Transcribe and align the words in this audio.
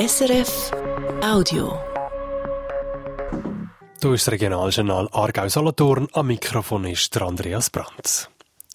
SRF 0.00 0.70
Audio. 1.22 1.78
Du 4.00 4.12
ist 4.14 4.26
das 4.26 4.32
Regionaljournal 4.32 5.10
Aargau-Solothurn. 5.12 6.08
Am 6.14 6.28
Mikrofon 6.28 6.86
ist 6.86 7.20
Andreas 7.20 7.68
Brandt. 7.68 8.30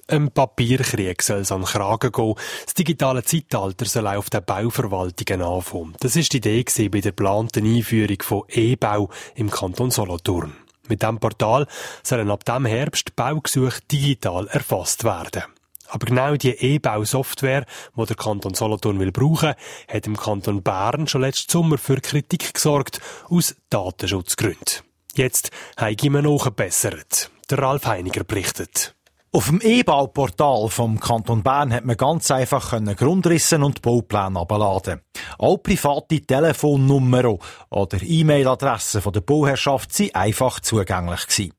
Ein 0.07 0.29
Papierkrieg 0.29 1.23
soll 1.23 1.39
an 1.49 1.61
den 1.61 1.63
Kragen 1.63 2.11
gehen. 2.11 2.35
Das 2.65 2.75
digitale 2.75 3.23
Zeitalter 3.23 3.85
soll 3.85 4.05
auch 4.05 4.17
auf 4.17 4.29
den 4.29 4.45
Bauverwaltungen 4.45 5.41
anfangen. 5.41 5.95
Das 5.99 6.15
ist 6.15 6.31
die 6.33 6.37
Idee 6.37 6.63
bei 6.89 7.01
der 7.01 7.11
geplanten 7.11 7.65
Einführung 7.65 8.21
von 8.21 8.43
E-Bau 8.49 9.09
im 9.33 9.49
Kanton 9.49 9.89
Solothurn. 9.89 10.53
Mit 10.89 11.01
diesem 11.01 11.17
Portal 11.17 11.65
sollen 12.03 12.29
ab 12.29 12.45
dem 12.45 12.65
Herbst 12.65 13.15
Baugesuche 13.15 13.81
digital 13.91 14.47
erfasst 14.49 15.03
werden. 15.03 15.54
Aber 15.87 16.05
genau 16.05 16.35
die 16.35 16.51
E-Bau-Software, 16.51 17.65
die 17.95 18.05
der 18.05 18.15
Kanton 18.15 18.53
Solothurn 18.53 18.99
will 18.99 19.11
brauchen, 19.11 19.53
hat 19.87 20.07
im 20.07 20.17
Kanton 20.17 20.63
Bern 20.63 21.07
schon 21.07 21.21
letzten 21.21 21.51
Sommer 21.51 21.77
für 21.77 22.01
Kritik 22.01 22.53
gesorgt, 22.53 22.99
aus 23.29 23.55
Datenschutzgründen. 23.69 24.81
Jetzt 25.13 25.51
haben 25.77 26.13
wir 26.13 26.21
noch 26.21 26.45
nachgebessert. 26.45 27.31
Der 27.49 27.59
Ralf 27.59 27.85
Heiniger 27.85 28.23
berichtet. 28.23 28.95
Auf 29.35 29.47
dem 29.47 29.59
E-Bauportal 29.59 30.69
vom 30.69 30.97
Kanton 30.97 31.43
Bern 31.43 31.73
hat 31.73 31.83
man 31.83 31.97
ganz 31.97 32.31
einfach 32.31 32.71
Grundrissen 32.95 33.63
und 33.63 33.81
Baupläne 33.81 34.39
abladen. 34.39 35.01
Auch 35.37 35.57
private 35.57 36.21
Telefonnummern 36.21 37.39
oder 37.69 37.97
E-Mail-Adressen 38.01 39.01
der 39.11 39.19
Bauherrschaft 39.19 39.91
sind 39.91 40.15
einfach 40.15 40.61
zugänglich 40.61 41.27
gewesen. 41.27 41.53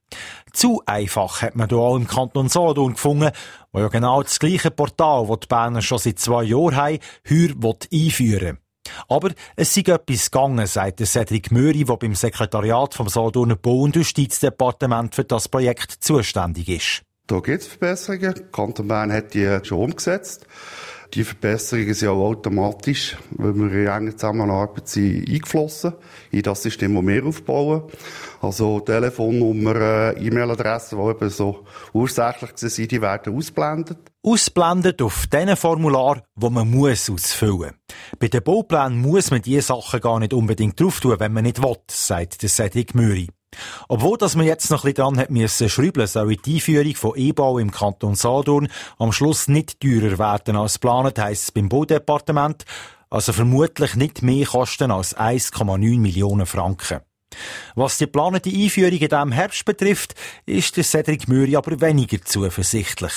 Zu 0.53 0.81
einfach 0.87 1.43
hat 1.43 1.55
man 1.55 1.69
hier 1.69 1.77
auch 1.77 1.97
im 1.97 2.07
Kanton 2.07 2.49
Solothurn 2.49 2.93
gefunden, 2.93 3.29
wo 3.71 3.79
ja 3.79 3.89
genau 3.89 4.23
das 4.23 4.39
gleiche 4.39 4.71
Portal, 4.71 5.27
das 5.27 5.41
die 5.41 5.47
Berner 5.47 5.83
schon 5.83 5.99
seit 5.99 6.17
zwei 6.17 6.45
Jahren 6.45 6.75
haben, 6.75 6.97
heuer 7.29 7.75
einführen 7.93 8.57
aber 9.07 9.31
es 9.55 9.75
sei 9.75 9.81
etwas 9.81 10.31
gegangen, 10.31 10.65
sagt 10.65 11.05
Cedric 11.05 11.51
Möri, 11.51 11.83
der 11.83 11.97
beim 11.97 12.15
Sekretariat 12.15 12.95
vom 12.95 13.09
Solothurner 13.09 13.57
Bau- 13.57 13.81
und 13.81 13.95
Justizdepartement 13.95 15.13
für 15.13 15.25
das 15.25 15.47
Projekt 15.49 15.91
zuständig 15.91 16.69
ist. 16.69 17.06
Da 17.27 17.39
gibt 17.41 17.61
es 17.61 17.67
Verbesserungen. 17.67 18.33
Der 18.33 18.43
Kanton 18.45 18.87
Bern 18.87 19.11
hat 19.11 19.33
die 19.33 19.59
schon 19.63 19.79
umgesetzt. 19.79 20.47
Die 21.13 21.23
Verbesserungen 21.23 21.93
sind 21.93 22.09
auch 22.09 22.21
automatisch, 22.21 23.17
weil 23.31 23.55
wir 23.55 23.71
in 23.71 23.87
enger 23.87 24.17
Zusammenarbeit 24.17 24.87
sind, 24.89 25.29
eingeflossen 25.29 25.93
in 26.31 26.41
das 26.41 26.63
System, 26.63 26.95
das 26.95 27.05
wir 27.05 27.25
aufbauen. 27.25 27.83
Also 28.41 28.81
Telefonnummer, 28.81 30.15
E-Mail-Adressen, 30.17 30.99
die 30.99 31.09
eben 31.09 31.29
so 31.29 31.65
ursächlich 31.93 32.51
sind, 32.55 32.91
die 32.91 33.01
werden 33.01 33.35
ausblendet. 33.35 33.99
Ausblendet 34.21 35.01
auf 35.01 35.27
diesen 35.27 35.55
Formular, 35.55 36.23
wo 36.35 36.49
man 36.49 36.69
muss 36.69 37.09
ausfüllen 37.09 37.57
muss. 37.57 38.19
Bei 38.19 38.27
den 38.27 38.43
Bauplänen 38.43 38.99
muss 38.99 39.31
man 39.31 39.41
diese 39.41 39.61
Sachen 39.61 40.01
gar 40.01 40.19
nicht 40.19 40.33
unbedingt 40.33 40.79
drauf 40.79 40.99
tun, 40.99 41.15
wenn 41.19 41.31
man 41.33 41.43
nicht 41.43 41.61
will, 41.61 41.77
sagt 41.89 42.41
der 42.41 42.49
Cedric 42.49 42.95
Müri. 42.95 43.29
Obwohl, 43.87 44.17
dass 44.17 44.35
man 44.35 44.45
jetzt 44.45 44.69
noch 44.71 44.83
ein 44.83 44.93
bisschen 44.93 45.15
dran 45.15 45.19
hat 45.19 45.29
müssen 45.29 45.69
schrauben, 45.69 46.07
soll 46.07 46.35
die 46.35 46.55
Einführung 46.55 46.95
von 46.95 47.13
E-Bau 47.15 47.57
im 47.57 47.71
Kanton 47.71 48.15
Solothurn 48.15 48.69
am 48.97 49.11
Schluss 49.11 49.47
nicht 49.47 49.79
teurer 49.79 50.19
werden 50.19 50.55
als 50.55 50.75
geplant, 50.75 51.19
heisst 51.19 51.43
es 51.43 51.51
beim 51.51 51.69
Baudepartement. 51.69 52.65
Also 53.09 53.31
vermutlich 53.31 53.95
nicht 53.95 54.21
mehr 54.21 54.45
kosten 54.45 54.91
als 54.91 55.15
1,9 55.15 55.99
Millionen 55.99 56.45
Franken. 56.45 56.99
Was 57.75 57.97
die 57.97 58.05
geplante 58.05 58.49
Einführung 58.49 58.93
in 58.93 58.99
diesem 58.99 59.31
Herbst 59.31 59.65
betrifft, 59.65 60.15
ist 60.45 60.75
der 60.77 60.83
Cedric 60.83 61.27
Müri 61.27 61.55
aber 61.55 61.79
weniger 61.81 62.21
zuversichtlich. 62.23 63.13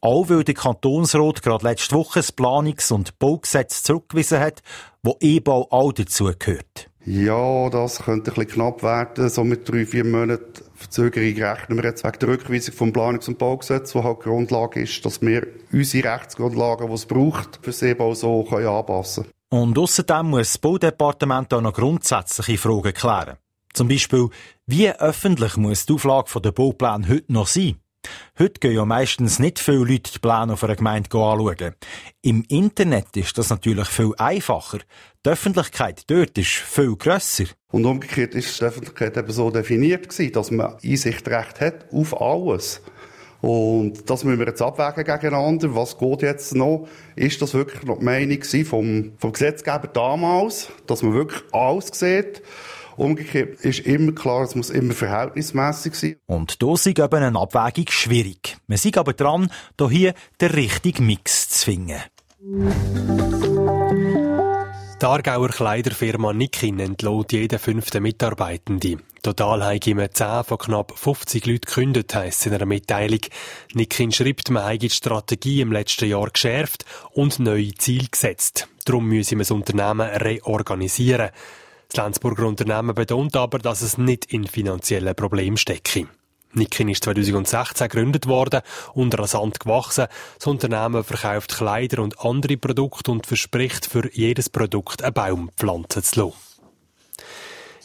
Auch 0.00 0.28
weil 0.28 0.44
der 0.44 0.54
Kantonsrat 0.54 1.42
gerade 1.42 1.66
letzte 1.66 1.96
Woche 1.96 2.20
das 2.20 2.32
Planungs- 2.32 2.92
und 2.92 3.18
Baugesetz 3.18 3.82
zurückgewiesen 3.82 4.40
hat, 4.40 4.62
wo 5.02 5.16
E-Bau 5.20 5.66
auch 5.70 5.92
dazu 5.92 6.32
gehört. 6.38 6.90
Ja, 7.04 7.70
das 7.70 8.00
könnte 8.00 8.30
ein 8.30 8.34
bisschen 8.34 8.50
knapp 8.50 8.82
werden. 8.82 9.28
So 9.30 9.44
mit 9.44 9.68
drei, 9.68 9.86
vier 9.86 10.04
Monaten 10.04 10.64
Verzögerung 10.74 11.42
rechnen 11.42 11.78
wir 11.78 11.84
jetzt 11.84 12.04
wegen 12.04 12.18
der 12.20 12.28
Rückweisung 12.28 12.74
vom 12.74 12.92
Planungs- 12.92 13.28
und 13.28 13.38
Baugesetz, 13.38 13.94
wo 13.94 14.04
halt 14.04 14.20
Grundlage 14.20 14.82
ist, 14.82 15.04
dass 15.04 15.20
wir 15.20 15.46
unsere 15.72 16.12
Rechtsgrundlagen, 16.12 16.86
die 16.86 16.94
es 16.94 17.06
braucht, 17.06 17.58
für 17.62 17.72
Seebau 17.72 18.14
so 18.14 18.44
können 18.44 18.68
anpassen 18.68 19.24
können. 19.24 19.64
Und 19.64 19.78
außerdem 19.78 20.30
muss 20.30 20.52
das 20.52 20.58
Baudepartement 20.58 21.52
auch 21.52 21.60
noch 21.60 21.72
grundsätzliche 21.72 22.58
Fragen 22.58 22.92
klären. 22.92 23.38
Zum 23.72 23.88
Beispiel, 23.88 24.28
wie 24.66 24.90
öffentlich 24.90 25.56
muss 25.56 25.86
die 25.86 25.94
Auflage 25.94 26.40
der 26.40 26.52
Baupläne 26.52 27.08
heute 27.08 27.32
noch 27.32 27.46
sein? 27.46 27.76
Heute 28.38 28.60
gehen 28.60 28.74
ja 28.74 28.84
meistens 28.84 29.38
nicht 29.38 29.58
viele 29.58 29.78
Leute 29.78 30.12
die 30.12 30.18
Pläne 30.18 30.52
auf 30.52 30.64
einer 30.64 30.76
Gemeinde 30.76 31.08
anschauen. 31.10 31.74
Im 32.22 32.44
Internet 32.48 33.16
ist 33.16 33.36
das 33.38 33.50
natürlich 33.50 33.88
viel 33.88 34.12
einfacher. 34.18 34.78
Die 35.24 35.30
Öffentlichkeit 35.30 36.02
dort 36.08 36.38
ist 36.38 36.48
viel 36.48 36.96
grösser. 36.96 37.44
Und 37.72 37.84
umgekehrt 37.84 38.34
ist 38.34 38.60
die 38.60 38.64
Öffentlichkeit 38.64 39.16
eben 39.16 39.32
so 39.32 39.50
definiert 39.50 40.08
gewesen, 40.08 40.32
dass 40.32 40.50
man 40.50 40.76
Einsichtrecht 40.82 41.60
hat 41.60 41.92
auf 41.92 42.20
alles. 42.20 42.80
Und 43.40 44.10
das 44.10 44.24
müssen 44.24 44.40
wir 44.40 44.46
jetzt 44.46 44.62
abwägen 44.62 45.04
gegeneinander. 45.04 45.74
Was 45.74 45.96
geht 45.96 46.22
jetzt 46.22 46.54
noch? 46.54 46.88
Ist 47.14 47.40
das 47.40 47.54
wirklich 47.54 47.84
noch 47.84 47.98
die 47.98 48.04
Meinung 48.04 48.42
vom, 48.64 49.12
vom 49.18 49.32
Gesetzgeber 49.32 49.88
damals, 49.92 50.68
dass 50.86 51.02
man 51.02 51.14
wirklich 51.14 51.42
alles 51.52 51.90
sieht? 51.92 52.42
Umgekehrt 52.98 53.60
ist 53.60 53.80
immer 53.86 54.10
klar, 54.10 54.42
es 54.42 54.56
muss 54.56 54.70
immer 54.70 54.92
verhältnismäßig 54.92 55.94
sein. 55.94 56.16
Und 56.26 56.60
da 56.60 56.74
ist 56.74 56.86
eben 56.88 57.14
eine 57.14 57.38
Abwägung 57.38 57.86
schwierig. 57.90 58.56
Man 58.66 58.76
sieht 58.76 58.98
aber 58.98 59.12
dran, 59.12 59.50
hier 59.88 60.14
den 60.40 60.50
richtigen 60.50 61.06
Mix 61.06 61.48
zu 61.48 61.66
finden. 61.66 62.00
Die 65.00 65.06
Aargauer 65.06 65.50
Kleiderfirma 65.50 66.32
Nikin 66.32 66.80
entlohnt 66.80 67.30
jeden 67.30 67.60
fünften 67.60 68.02
Mitarbeitenden. 68.02 69.00
Total 69.22 69.62
haben 69.62 69.98
wir 69.98 70.10
10 70.10 70.42
von 70.42 70.58
knapp 70.58 70.92
50 70.98 71.46
Leuten 71.46 71.60
gekündigt, 71.66 72.14
heisst 72.16 72.40
es 72.40 72.46
in 72.46 72.54
einer 72.54 72.66
Mitteilung. 72.66 73.20
Nikin 73.74 74.10
schreibt, 74.10 74.50
man 74.50 74.64
habe 74.64 74.78
die 74.78 74.90
Strategie 74.90 75.60
im 75.60 75.70
letzten 75.70 76.08
Jahr 76.08 76.30
geschärft 76.30 76.84
und 77.12 77.38
neue 77.38 77.74
Ziele 77.74 78.08
gesetzt. 78.10 78.66
Darum 78.84 79.06
müssen 79.06 79.38
wir 79.38 79.44
das 79.44 79.52
Unternehmen 79.52 80.08
reorganisieren. 80.08 81.30
Das 81.90 82.04
Lenzburger 82.04 82.46
Unternehmen 82.46 82.94
betont 82.94 83.34
aber, 83.34 83.58
dass 83.58 83.80
es 83.80 83.96
nicht 83.96 84.26
in 84.26 84.46
finanziellen 84.46 85.14
Problemen 85.14 85.56
stecke. 85.56 86.06
Nikin 86.52 86.88
ist 86.88 87.04
2016 87.04 87.88
gegründet 87.88 88.26
worden 88.26 88.60
und 88.92 89.18
rasant 89.18 89.58
gewachsen. 89.60 90.06
Das 90.38 90.46
Unternehmen 90.46 91.02
verkauft 91.02 91.56
Kleider 91.56 92.02
und 92.02 92.20
andere 92.20 92.56
Produkte 92.56 93.10
und 93.10 93.26
verspricht 93.26 93.86
für 93.86 94.10
jedes 94.12 94.50
Produkt 94.50 95.02
einen 95.02 95.14
Baum 95.14 95.50
pflanzen 95.56 96.02
zu 96.02 96.20
lassen. 96.20 96.36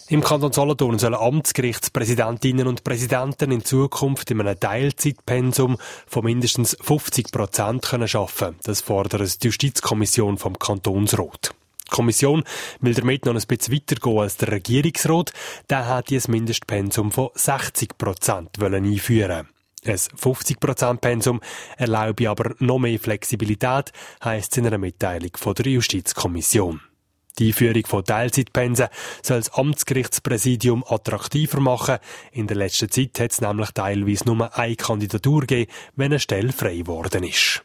Im 0.10 0.22
Kanton 0.22 0.52
Solothurn 0.52 1.00
sollen 1.00 1.16
Amtsgerichtspräsidentinnen 1.16 2.68
und 2.68 2.84
Präsidenten 2.84 3.52
in 3.52 3.64
Zukunft 3.64 4.30
in 4.32 4.42
einem 4.42 4.60
Teilzeitpensum 4.60 5.78
von 6.08 6.26
mindestens 6.26 6.78
50 6.82 7.32
Prozent 7.32 7.94
arbeiten 7.94 8.10
können. 8.12 8.60
Das 8.64 8.82
fordert 8.82 9.42
die 9.42 9.48
Justizkommission 9.48 10.38
vom 10.38 10.60
Kantonsrat. 10.60 11.56
Die 11.94 11.98
Kommission 11.98 12.44
will 12.82 12.96
damit 12.96 13.26
noch 13.26 13.36
ein 13.36 13.42
bisschen 13.48 13.76
weitergehen 13.76 14.18
als 14.18 14.38
der 14.38 14.52
Regierungsrat. 14.52 15.32
Der 15.70 15.88
hat 15.88 16.12
ein 16.12 16.22
Mindestpensum 16.28 17.12
von 17.12 17.30
60 17.36 18.00
Prozent 18.00 18.50
einführen 18.60 19.48
ein 19.86 19.98
50%-Pensum 19.98 21.42
erlaube 21.78 22.30
aber 22.30 22.56
noch 22.60 22.80
mehr 22.80 22.98
Flexibilität, 23.00 23.92
heisst 24.24 24.54
es 24.54 24.58
in 24.58 24.68
einer 24.68 24.78
Mitteilung 24.78 25.32
von 25.36 25.54
der 25.56 25.68
Justizkommission. 25.68 26.80
Die 27.38 27.48
Einführung 27.48 27.86
von 27.86 28.06
Teilzeitpensen 28.06 28.88
soll 29.22 29.40
das 29.40 29.54
Amtsgerichtspräsidium 29.54 30.86
attraktiver 30.88 31.60
machen. 31.60 31.98
In 32.32 32.48
der 32.48 32.58
letzten 32.58 32.90
Zeit 32.90 33.20
hat 33.20 33.32
es 33.32 33.42
nämlich 33.42 33.72
teilweise 33.72 34.26
nur 34.26 34.58
eine 34.58 34.76
Kandidatur 34.78 35.42
gegeben, 35.42 35.72
wenn 35.96 36.14
eine 36.14 36.20
Stelle 36.20 36.54
frei 36.54 36.78
geworden 36.78 37.24
ist. 37.24 37.62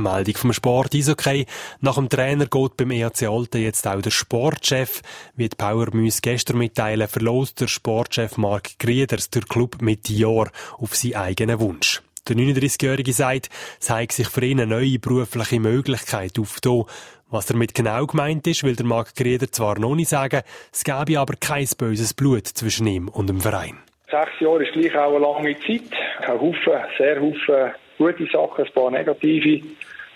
Eine 0.00 0.16
Meldung 0.16 0.34
vom 0.36 0.52
Sport 0.54 0.94
Eishockey. 0.94 1.44
Nach 1.82 1.96
dem 1.96 2.08
Trainer 2.08 2.46
geht 2.46 2.76
beim 2.78 2.90
EAC 2.90 3.24
Alten 3.24 3.60
jetzt 3.60 3.86
auch 3.86 4.00
der 4.00 4.10
Sportchef. 4.10 5.02
Wie 5.36 5.46
die 5.46 5.56
Power 5.56 5.88
Muse 5.92 6.20
gestern 6.22 6.56
mitteilen, 6.56 7.06
verlost 7.06 7.60
der 7.60 7.66
Sportchef 7.66 8.38
Mark 8.38 8.78
Grieders 8.78 9.28
der 9.28 9.42
Club 9.42 9.82
mit 9.82 10.08
Jahr 10.08 10.50
auf 10.78 10.96
seinen 10.96 11.16
eigenen 11.16 11.60
Wunsch. 11.60 12.00
Der 12.26 12.36
39-Jährige 12.36 13.12
sagt, 13.12 13.50
es 13.78 13.90
habe 13.90 14.10
sich 14.10 14.28
für 14.28 14.42
ihn 14.42 14.60
eine 14.60 14.74
neue 14.74 14.98
berufliche 14.98 15.60
Möglichkeit 15.60 16.38
aufgetan. 16.38 16.84
Was 17.28 17.44
damit 17.46 17.74
genau 17.74 18.06
gemeint 18.06 18.46
ist, 18.46 18.64
will 18.64 18.76
der 18.76 18.86
Mark 18.86 19.14
Grieder 19.14 19.52
zwar 19.52 19.78
noch 19.78 19.94
nicht 19.94 20.08
sagen, 20.08 20.40
es 20.72 20.82
gäbe 20.82 21.20
aber 21.20 21.34
kein 21.38 21.68
böses 21.76 22.14
Blut 22.14 22.46
zwischen 22.46 22.86
ihm 22.86 23.08
und 23.08 23.28
dem 23.28 23.42
Verein. 23.42 23.76
Sechs 24.10 24.40
Jahre 24.40 24.64
ist 24.64 24.72
gleich 24.72 24.96
auch 24.96 25.14
eine 25.14 25.18
lange 25.18 25.60
Zeit. 25.60 25.92
Ein 26.22 26.40
Haufen, 26.40 26.80
sehr 26.96 27.20
Haufen 27.20 27.74
gute 28.00 28.26
Sachen, 28.32 28.64
ein 28.64 28.72
paar 28.72 28.90
negative. 28.90 29.62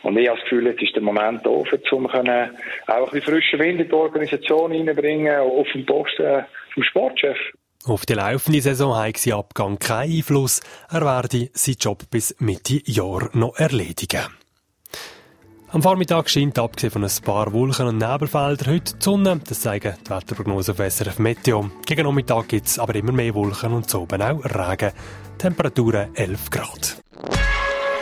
Und 0.05 0.19
ich 0.19 0.29
habe 0.29 0.39
das 0.39 0.49
Gefühl, 0.49 0.67
jetzt 0.67 0.83
ist 0.83 0.95
der 0.95 1.03
Moment 1.03 1.47
offen, 1.47 1.81
um 1.93 2.07
auch 2.07 2.15
ein 2.15 2.51
bisschen 2.87 3.23
frischen 3.23 3.59
Wind 3.59 3.81
in 3.81 3.89
die 3.89 3.95
Organisation 3.95 4.71
reinbringen, 4.71 5.37
auf 5.41 5.67
den 5.73 5.87
Posten 5.87 6.45
vom 6.73 6.83
Sportchef. 6.83 7.37
Auf 7.87 8.07
die 8.07 8.15
laufende 8.15 8.61
Saison 8.61 8.97
hat 8.97 9.17
sie 9.17 9.33
Abgang 9.33 9.79
keinen 9.79 10.13
Einfluss. 10.13 10.61
Er 10.91 11.03
werde 11.03 11.51
seinen 11.53 11.77
Job 11.79 12.03
bis 12.11 12.37
Mitte 12.39 12.81
Jahr 12.85 13.31
noch 13.33 13.59
erledigen. 13.59 14.23
Am 15.69 15.83
Vormittag 15.83 16.31
scheint, 16.31 16.59
abgesehen 16.59 16.93
von 16.93 17.03
ein 17.03 17.11
paar 17.25 17.53
Wolken- 17.53 17.89
und 17.89 17.99
Nebelfeldern, 17.99 18.75
heute 18.75 18.95
die 18.95 19.03
Sonne. 19.03 19.41
Das 19.47 19.61
zeigen 19.61 19.95
die 20.07 20.11
Wetterprognose 20.11 20.73
auf 20.73 20.79
SRF 20.79 21.19
Meteo. 21.19 21.69
Gegen 21.85 22.07
Nachmittag 22.07 22.49
gibt 22.49 22.67
es 22.67 22.79
aber 22.79 22.95
immer 22.95 23.13
mehr 23.13 23.35
Wolken 23.35 23.73
und 23.73 23.91
so 23.91 24.03
oben 24.03 24.23
auch 24.23 24.45
Regen. 24.45 24.93
Temperaturen 25.37 26.15
11 26.15 26.51
Grad. 26.51 27.04